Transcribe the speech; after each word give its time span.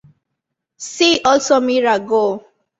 See 0.77 1.21
also 1.23 1.59
mirror 1.59 1.99
go. 1.99 2.43